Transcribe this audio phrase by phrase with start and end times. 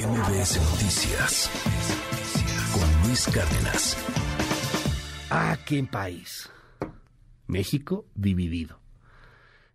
[0.00, 1.50] MBS Noticias
[2.72, 3.98] con Luis Cárdenas.
[5.28, 6.50] Ah, qué país.
[7.46, 8.80] México dividido.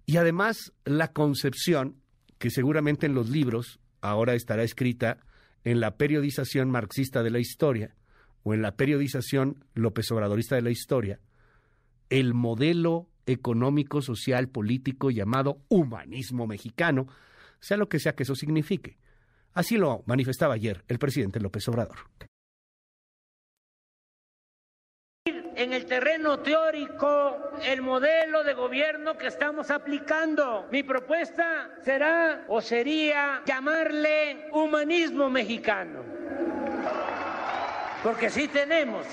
[0.08, 2.02] Y además la concepción,
[2.40, 5.20] que seguramente en los libros ahora estará escrita
[5.64, 7.94] en la periodización marxista de la historia
[8.42, 11.20] o en la periodización López Obradorista de la historia,
[12.10, 17.06] el modelo económico, social, político llamado humanismo mexicano,
[17.60, 18.98] sea lo que sea que eso signifique.
[19.56, 21.98] Así lo manifestaba ayer el presidente López Obrador.
[25.56, 30.68] En el terreno teórico, el modelo de gobierno que estamos aplicando.
[30.70, 36.04] Mi propuesta será o sería llamarle humanismo mexicano.
[38.04, 39.08] Porque sí tenemos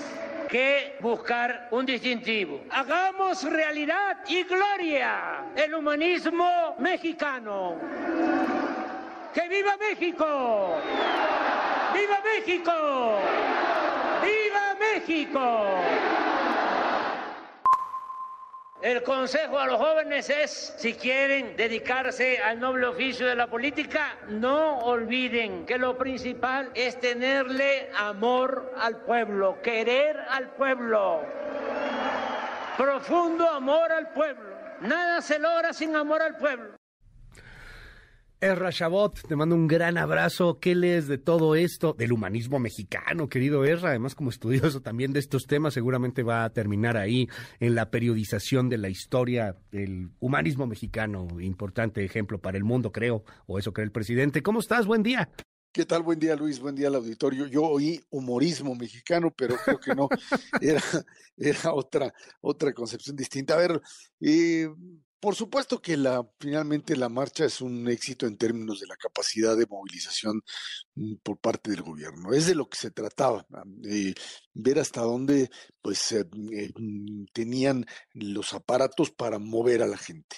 [0.48, 2.64] que buscar un distintivo.
[2.70, 7.78] Hagamos realidad y gloria el humanismo mexicano.
[9.34, 10.76] ¡Que viva México!
[11.94, 13.18] ¡Viva México!
[14.22, 15.66] ¡Viva México!
[18.82, 24.16] El consejo a los jóvenes es, si quieren dedicarse al noble oficio de la política,
[24.28, 31.22] no olviden que lo principal es tenerle amor al pueblo, querer al pueblo,
[32.76, 34.50] profundo amor al pueblo.
[34.80, 36.81] Nada se logra sin amor al pueblo.
[38.42, 40.58] Erra Chabot, te mando un gran abrazo.
[40.58, 41.94] ¿Qué lees de todo esto?
[41.96, 43.90] Del humanismo mexicano, querido Erra.
[43.90, 47.28] Además, como estudioso también de estos temas, seguramente va a terminar ahí
[47.60, 51.28] en la periodización de la historia del humanismo mexicano.
[51.38, 54.42] Importante ejemplo para el mundo, creo, o eso cree el presidente.
[54.42, 54.86] ¿Cómo estás?
[54.86, 55.30] Buen día.
[55.72, 56.02] ¿Qué tal?
[56.02, 56.58] Buen día, Luis.
[56.58, 57.46] Buen día al auditorio.
[57.46, 60.08] Yo oí humorismo mexicano, pero creo que no.
[60.60, 60.82] Era,
[61.36, 63.54] era otra, otra concepción distinta.
[63.54, 63.80] A ver,
[64.20, 64.68] eh,
[65.22, 69.56] por supuesto que la, finalmente la marcha es un éxito en términos de la capacidad
[69.56, 70.42] de movilización
[70.96, 72.32] mm, por parte del gobierno.
[72.32, 74.16] Es de lo que se trataba, de
[74.52, 75.48] ver hasta dónde
[75.82, 80.36] pues eh, mm, tenían los aparatos para mover a la gente.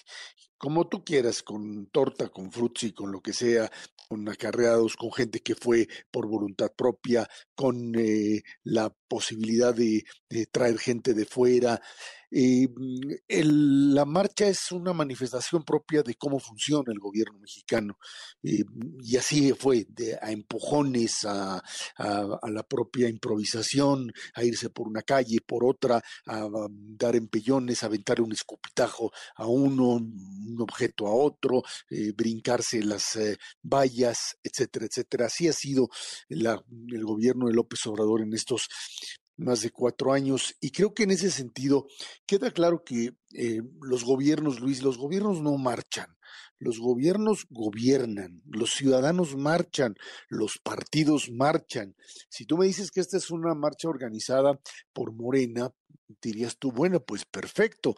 [0.57, 3.71] Como tú quieras, con torta, con frutzi, con lo que sea,
[4.09, 10.05] con acarreados, con gente que fue por voluntad propia, con eh, la posibilidad de,
[10.51, 11.81] traer gente de fuera.
[12.31, 12.69] Eh,
[13.29, 17.99] la marcha es una manifestación propia de cómo funciona el gobierno mexicano.
[18.43, 21.63] Y así fue, de, a empujones, a,
[21.99, 28.21] la propia improvisación, a irse por una calle, por otra, a, dar empellones, a aventar
[28.21, 31.63] un escupitajo a uno, un objeto a otro,
[32.17, 33.19] brincarse las
[33.63, 35.27] vallas etcétera, etcétera.
[35.27, 35.89] Así ha sido
[36.29, 38.69] el gobierno de López Obrador en estos
[39.37, 40.57] más de cuatro años.
[40.61, 41.87] Y creo que en ese sentido
[42.27, 46.17] queda claro que eh, los gobiernos, Luis, los gobiernos no marchan.
[46.59, 49.97] Los gobiernos gobiernan, los ciudadanos marchan,
[50.29, 51.97] los partidos marchan.
[52.29, 54.59] Si tú me dices que esta es una marcha organizada
[54.93, 55.73] por Morena,
[56.23, 57.97] dirías tú, bueno, pues perfecto,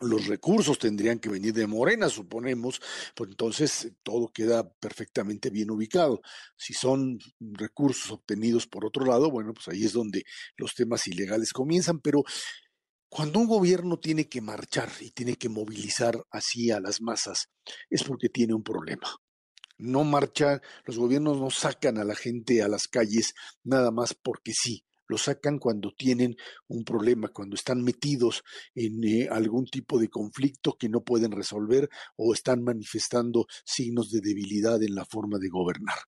[0.00, 2.80] los recursos tendrían que venir de Morena, suponemos,
[3.14, 6.20] pues entonces todo queda perfectamente bien ubicado.
[6.56, 10.24] Si son recursos obtenidos por otro lado, bueno, pues ahí es donde
[10.56, 12.22] los temas ilegales comienzan, pero
[13.08, 17.48] cuando un gobierno tiene que marchar y tiene que movilizar así a las masas,
[17.90, 19.08] es porque tiene un problema.
[19.78, 24.52] No marcha, los gobiernos no sacan a la gente a las calles nada más porque
[24.52, 26.36] sí lo sacan cuando tienen
[26.68, 31.88] un problema, cuando están metidos en eh, algún tipo de conflicto que no pueden resolver
[32.16, 35.98] o están manifestando signos de debilidad en la forma de gobernar.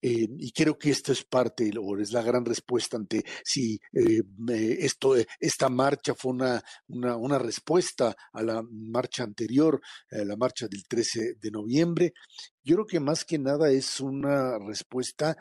[0.00, 4.22] Eh, y creo que esto es parte, o es la gran respuesta ante si eh,
[4.78, 9.80] esto, esta marcha fue una, una, respuesta a la marcha anterior,
[10.10, 12.14] la marcha del 13 de noviembre.
[12.64, 15.36] Yo creo que más que nada es una respuesta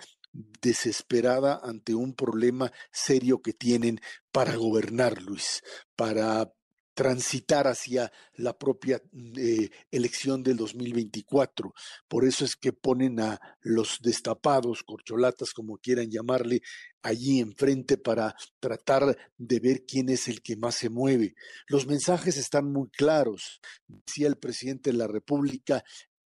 [0.62, 4.00] desesperada ante un problema serio que tienen
[4.32, 5.64] para gobernar, Luis,
[5.96, 6.52] para
[6.96, 9.02] transitar hacia la propia
[9.38, 11.74] eh, elección del 2024.
[12.08, 16.62] Por eso es que ponen a los destapados, corcholatas, como quieran llamarle,
[17.04, 21.36] allí enfrente para tratar de ver quién es el que más se mueve.
[21.68, 23.60] Los mensajes están muy claros.
[23.88, 25.84] Decía el presidente de la República,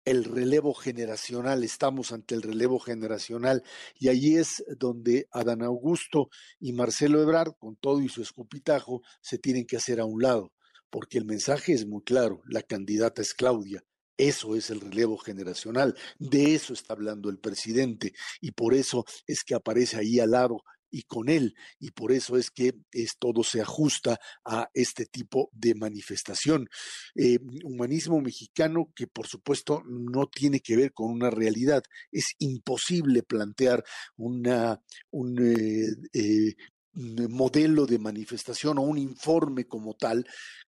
[0.09, 3.61] el relevo generacional, estamos ante el relevo generacional
[3.99, 6.29] y allí es donde Adán Augusto
[6.59, 10.51] y Marcelo Ebrard, con todo y su escupitajo, se tienen que hacer a un lado,
[10.89, 13.83] porque el mensaje es muy claro, la candidata es Claudia.
[14.17, 19.43] Eso es el relevo generacional, de eso está hablando el presidente y por eso es
[19.43, 21.55] que aparece ahí al lado y con él.
[21.79, 26.69] Y por eso es que es, todo se ajusta a este tipo de manifestación.
[27.15, 31.83] Eh, humanismo mexicano que por supuesto no tiene que ver con una realidad.
[32.11, 33.83] Es imposible plantear
[34.17, 36.55] un eh,
[36.93, 40.25] modelo de manifestación o un informe como tal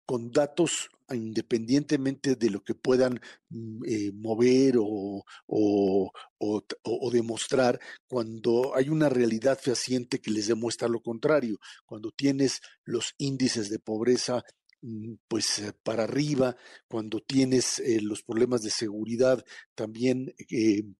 [0.04, 3.20] con datos independientemente de lo que puedan
[3.50, 11.00] mm, eh, mover o, o, demostrar, cuando hay una realidad fehaciente que les demuestra lo
[11.00, 14.42] contrario, cuando tienes los índices de pobreza
[14.82, 16.56] mm, pues eh, para arriba,
[16.88, 19.44] cuando tienes eh, los problemas de seguridad
[19.74, 20.34] también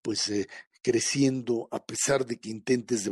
[0.03, 0.31] pues
[0.83, 3.05] creciendo a pesar de que intentes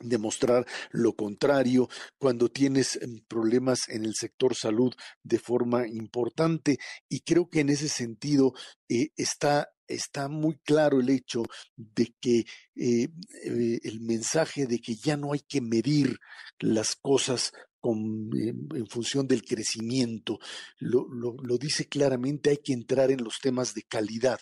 [0.00, 1.88] demostrar lo contrario,
[2.18, 6.78] cuando tienes em, problemas en el sector salud de forma importante.
[7.08, 8.54] Y creo que en ese sentido
[8.88, 11.44] eh, está está muy claro el hecho
[11.76, 12.40] de que
[12.74, 13.08] eh,
[13.44, 16.18] eh, el mensaje de que ya no hay que medir
[16.58, 20.38] las cosas con, en, función del crecimiento,
[20.78, 24.40] lo, lo dice claramente, hay que entrar en los temas de calidad,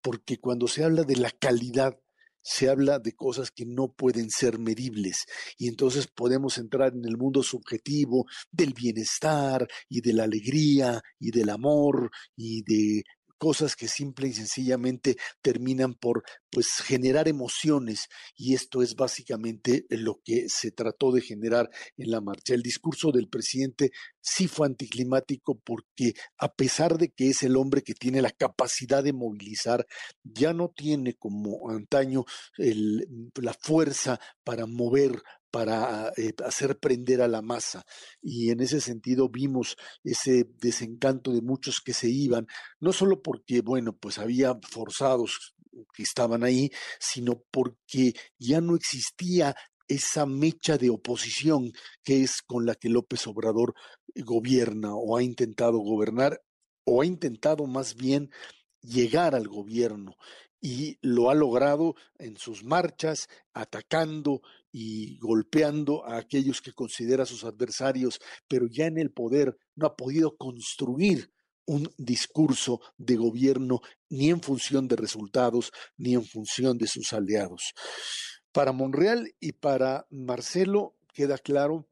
[0.00, 1.98] porque cuando se habla de la calidad
[2.44, 5.24] se habla de cosas que no pueden ser medibles
[5.56, 11.30] y entonces podemos entrar en el mundo subjetivo del bienestar y de la alegría y
[11.30, 13.04] del amor y de
[13.44, 20.22] cosas que simple y sencillamente terminan por pues generar emociones y esto es básicamente lo
[20.24, 21.68] que se trató de generar
[21.98, 22.54] en la marcha.
[22.54, 27.82] El discurso del presidente sí fue anticlimático porque a pesar de que es el hombre
[27.82, 29.86] que tiene la capacidad de movilizar,
[30.22, 32.24] ya no tiene como antaño
[32.56, 35.22] la fuerza para mover
[35.54, 37.84] para eh, hacer prender a la masa.
[38.20, 42.48] Y en ese sentido vimos ese desencanto de muchos que se iban,
[42.80, 45.54] no solo porque, bueno, pues había forzados
[45.94, 49.54] que estaban ahí, sino porque ya no existía
[49.86, 51.70] esa mecha de oposición
[52.02, 53.74] que es con la que López Obrador
[54.24, 56.42] gobierna o ha intentado gobernar
[56.84, 58.28] o ha intentado más bien
[58.80, 60.16] llegar al gobierno
[60.60, 64.40] y lo ha logrado en sus marchas, atacando
[64.76, 68.18] y golpeando a aquellos que considera sus adversarios,
[68.48, 71.30] pero ya en el poder no ha podido construir
[71.64, 77.72] un discurso de gobierno ni en función de resultados ni en función de sus aliados.
[78.50, 81.88] Para Monreal y para Marcelo queda claro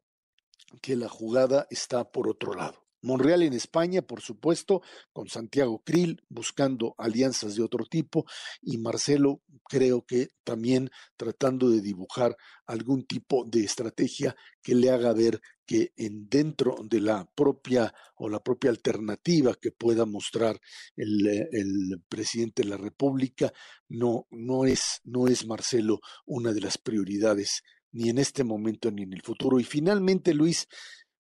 [0.81, 2.82] que la jugada está por otro lado.
[3.03, 4.83] Monreal en España, por supuesto,
[5.13, 8.25] con Santiago Krill buscando alianzas de otro tipo
[8.61, 15.13] y Marcelo creo que también tratando de dibujar algún tipo de estrategia que le haga
[15.13, 20.61] ver que en dentro de la propia o la propia alternativa que pueda mostrar
[20.97, 23.53] el, el presidente de la República
[23.89, 27.63] no no es no es Marcelo una de las prioridades
[27.93, 29.61] ni en este momento ni en el futuro.
[29.61, 30.67] Y finalmente Luis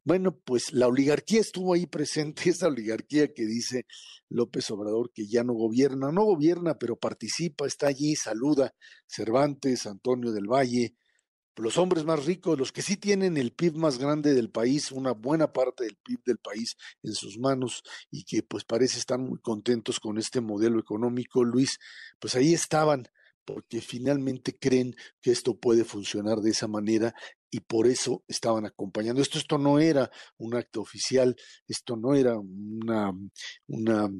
[0.04, 3.86] bueno, pues la oligarquía estuvo ahí presente, esa oligarquía que dice
[4.28, 8.74] López Obrador que ya no gobierna, no gobierna, pero participa, está allí, saluda
[9.06, 10.94] Cervantes, Antonio del Valle,
[11.56, 15.12] los hombres más ricos, los que sí tienen el PIB más grande del país, una
[15.12, 19.38] buena parte del PIB del país en sus manos y que pues parece estar muy
[19.38, 21.78] contentos con este modelo económico, Luis,
[22.18, 23.06] pues ahí estaban
[23.44, 27.14] porque finalmente creen que esto puede funcionar de esa manera
[27.52, 29.20] y por eso estaban acompañando.
[29.20, 31.36] Esto, esto no era un acto oficial,
[31.68, 33.12] esto no era una,
[33.66, 34.10] una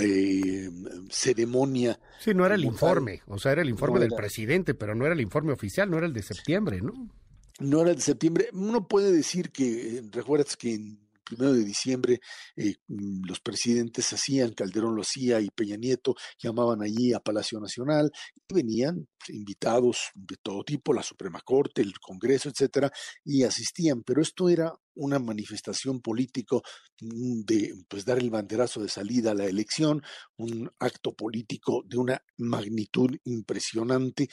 [0.00, 0.70] eh,
[1.10, 2.00] ceremonia.
[2.18, 5.14] Sí, no era el informe, o sea, era el informe del presidente, pero no era
[5.14, 7.10] el informe oficial, no era el de septiembre, ¿no?
[7.60, 8.48] No era el de septiembre.
[8.54, 12.20] Uno puede decir que, recuerdas que en primero de diciembre
[12.56, 17.60] eh, mm, los presidentes hacían, Calderón lo hacía y Peña Nieto llamaban allí a Palacio
[17.60, 22.90] Nacional y venían invitados de todo tipo, la Suprema Corte, el Congreso, etcétera,
[23.24, 26.62] y asistían, pero esto era una manifestación político
[27.00, 30.02] mm, de pues dar el banderazo de salida a la elección,
[30.36, 34.28] un acto político de una magnitud impresionante,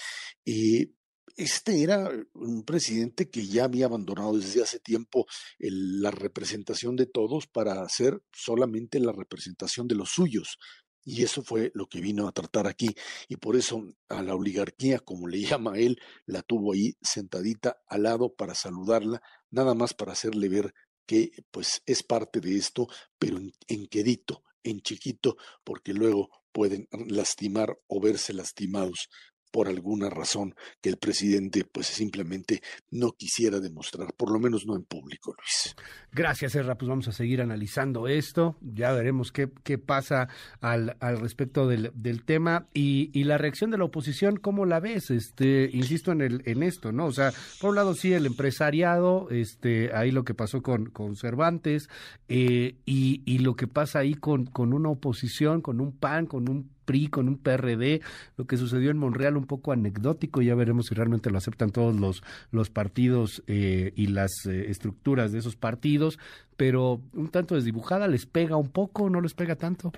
[0.45, 0.87] eh,
[1.35, 5.25] este era un presidente que ya había abandonado desde hace tiempo
[5.59, 10.57] la representación de todos para hacer solamente la representación de los suyos.
[11.03, 12.95] Y eso fue lo que vino a tratar aquí.
[13.27, 18.03] Y por eso a la oligarquía, como le llama él, la tuvo ahí sentadita al
[18.03, 20.73] lado para saludarla, nada más para hacerle ver
[21.05, 22.87] que pues es parte de esto,
[23.19, 29.09] pero en, en quedito, en chiquito, porque luego pueden lastimar o verse lastimados
[29.55, 34.75] por alguna razón que el presidente pues simplemente no quisiera demostrar, por lo menos no
[34.75, 35.77] en público, Luis.
[36.11, 36.75] Gracias, Serra.
[36.75, 38.57] Pues vamos a seguir analizando esto.
[38.59, 40.27] Ya veremos qué, qué pasa
[40.59, 44.81] al, al respecto del, del tema y, y, la reacción de la oposición, ¿cómo la
[44.81, 45.09] ves?
[45.09, 47.05] Este, insisto en el, en esto, ¿no?
[47.05, 47.31] O sea,
[47.61, 51.87] por un lado sí el empresariado, este, ahí lo que pasó con, con Cervantes,
[52.27, 56.49] eh, y, y lo que pasa ahí con, con una oposición, con un PAN, con
[56.49, 58.01] un PRI, con un PRD,
[58.37, 61.95] lo que sucedió en Monreal un poco anecdótico, ya veremos si realmente lo aceptan todos
[61.95, 66.19] los, los partidos eh, y las eh, estructuras de esos partidos,
[66.57, 69.91] pero un tanto desdibujada, ¿les pega un poco no les pega tanto?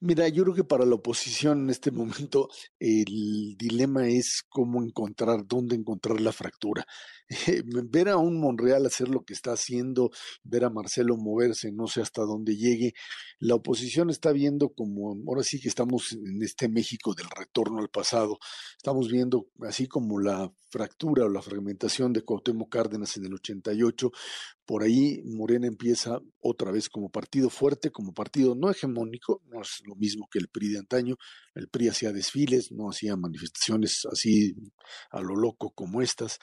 [0.00, 5.46] Mira, yo creo que para la oposición en este momento el dilema es cómo encontrar,
[5.46, 6.84] dónde encontrar la fractura.
[7.90, 10.10] ver a un Monreal hacer lo que está haciendo,
[10.44, 12.92] ver a Marcelo moverse, no sé hasta dónde llegue,
[13.40, 17.88] la oposición está viendo como, ahora sí que estamos en este México del retorno al
[17.88, 18.38] pasado,
[18.76, 24.10] estamos viendo así como la fractura o la fragmentación de Cuauhtémoc Cárdenas en el 88,
[24.66, 29.80] por ahí Morena empieza otra vez como partido fuerte, como partido no hegemónico, no es
[29.86, 31.16] lo mismo que el PRI de antaño,
[31.54, 34.54] el PRI hacía desfiles, no hacía manifestaciones así
[35.10, 36.38] a lo loco como estas,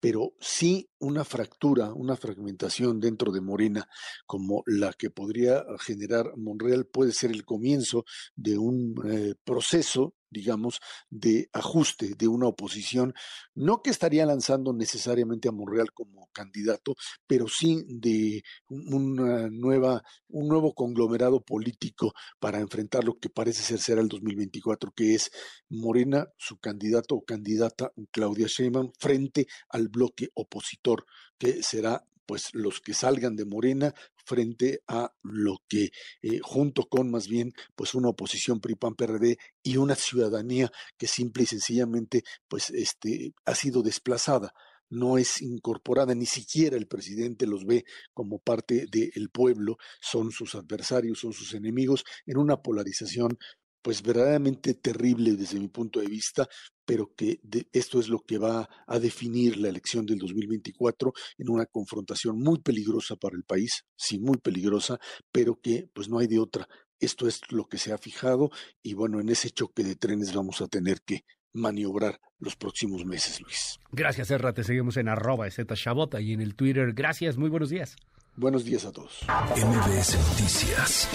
[0.00, 3.88] pero sí una fractura, una fragmentación dentro de Morena
[4.26, 8.04] como la que podría generar Monreal puede ser el comienzo
[8.34, 10.80] de un eh, proceso digamos,
[11.10, 13.14] de ajuste de una oposición,
[13.54, 16.94] no que estaría lanzando necesariamente a Monreal como candidato,
[17.26, 23.78] pero sí de una nueva, un nuevo conglomerado político para enfrentar lo que parece ser
[23.80, 25.30] será el 2024, que es
[25.68, 31.04] Morena, su candidato o candidata Claudia Sheinbaum, frente al bloque opositor,
[31.38, 33.94] que será pues los que salgan de Morena
[34.28, 35.90] frente a lo que
[36.22, 41.44] eh, junto con más bien pues una oposición PRI-PAN PRD y una ciudadanía que simple
[41.44, 44.52] y sencillamente pues este ha sido desplazada
[44.90, 50.54] no es incorporada, ni siquiera el presidente los ve como parte del pueblo, son sus
[50.54, 53.38] adversarios, son sus enemigos, en una polarización
[53.82, 56.46] pues verdaderamente terrible desde mi punto de vista,
[56.84, 57.40] pero que
[57.72, 62.60] esto es lo que va a definir la elección del 2024 en una confrontación muy
[62.60, 64.98] peligrosa para el país, sí, muy peligrosa,
[65.30, 66.66] pero que pues no hay de otra.
[67.00, 68.50] Esto es lo que se ha fijado
[68.82, 73.40] y bueno, en ese choque de trenes vamos a tener que maniobrar los próximos meses,
[73.40, 73.78] Luis.
[73.92, 74.52] Gracias, Erra.
[74.52, 76.92] Te seguimos en arroba Shabota y en el Twitter.
[76.94, 77.96] Gracias, muy buenos días.
[78.36, 79.20] Buenos días a todos.
[79.56, 81.08] MBS Noticias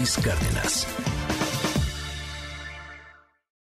[0.00, 1.19] Luis Cárdenas.